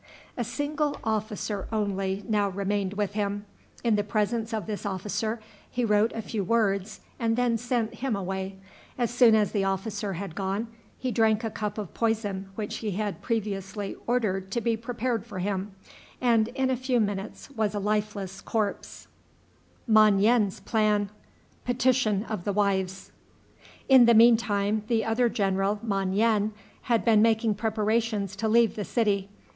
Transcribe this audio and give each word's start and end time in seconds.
A 0.35 0.43
single 0.43 0.97
officer 1.03 1.67
only 1.71 2.23
now 2.27 2.49
remained 2.49 2.93
with 2.95 3.13
him. 3.13 3.45
In 3.83 3.97
the 3.97 4.03
presence 4.03 4.51
of 4.51 4.65
this 4.65 4.83
officer 4.83 5.39
he 5.69 5.85
wrote 5.85 6.11
a 6.13 6.23
few 6.23 6.43
words, 6.43 7.01
and 7.19 7.35
then 7.35 7.55
sent 7.55 7.93
him 7.93 8.15
away. 8.15 8.55
As 8.97 9.11
soon 9.11 9.35
as 9.35 9.51
the 9.51 9.63
officer 9.63 10.13
had 10.13 10.33
gone, 10.33 10.69
he 10.97 11.11
drank 11.11 11.43
a 11.43 11.51
cup 11.51 11.77
of 11.77 11.93
poison 11.93 12.49
which 12.55 12.77
he 12.77 12.93
had 12.93 13.21
previously 13.21 13.95
ordered 14.07 14.49
to 14.53 14.59
be 14.59 14.75
prepared 14.75 15.23
for 15.23 15.37
him, 15.37 15.71
and 16.19 16.47
in 16.47 16.71
a 16.71 16.75
few 16.75 16.99
minutes 16.99 17.51
was 17.51 17.75
a 17.75 17.79
lifeless 17.79 18.41
corpse. 18.41 19.05
In 19.87 20.15
the 20.25 20.49
mean 24.15 24.37
time, 24.37 24.83
the 24.87 25.05
other 25.05 25.29
general, 25.29 25.79
Mon 25.83 26.13
yen, 26.13 26.53
had 26.81 27.05
been 27.05 27.21
making 27.21 27.53
preparations 27.53 28.35
to 28.37 28.47
leave 28.49 28.75
the 28.75 28.83
city. 28.83 29.29